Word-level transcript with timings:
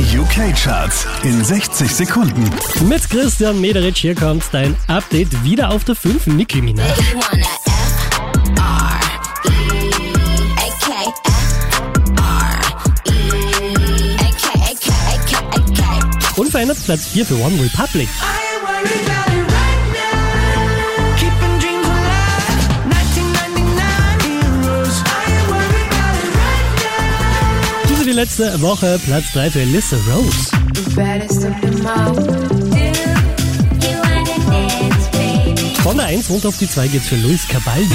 Die 0.00 0.18
UK-Charts 0.18 1.06
in 1.24 1.44
60 1.44 1.94
Sekunden. 1.94 2.48
Mit 2.88 3.10
Christian 3.10 3.60
Mederich 3.60 3.98
hier 3.98 4.14
kommt 4.14 4.44
dein 4.50 4.74
Update 4.86 5.44
wieder 5.44 5.70
auf 5.70 5.84
der 5.84 5.94
5 5.94 6.26
Nicki 6.28 6.62
Minaj. 6.62 6.86
E 6.86 6.90
E. 6.90 6.96
Unverändert 16.36 16.82
Platz 16.86 17.08
4 17.08 17.26
für 17.26 17.34
One 17.34 17.62
Republic. 17.62 18.08
Wie 28.10 28.14
letzte 28.14 28.60
Woche 28.60 28.98
Platz 29.04 29.26
3 29.34 29.50
für 29.52 29.60
Alyssa 29.60 29.96
Rose. 30.12 30.50
Von 35.82 35.96
der 35.96 36.06
1 36.06 36.28
runter 36.28 36.48
auf 36.48 36.58
die 36.58 36.68
2 36.68 36.88
geht's 36.88 37.06
für 37.06 37.16
Luis 37.16 37.46
Cabaldi. 37.46 37.88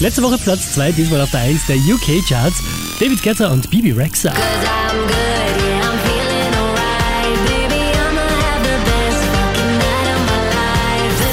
Letzte 0.00 0.22
Woche 0.22 0.38
Platz 0.38 0.72
2, 0.72 0.92
diesmal 0.92 1.20
auf 1.20 1.30
der 1.30 1.40
1 1.40 1.66
der 1.66 1.76
UK-Charts. 1.76 2.62
David 2.98 3.22
Guetta 3.22 3.48
und 3.48 3.68
Bibi 3.68 3.92
Rexa. 3.92 4.32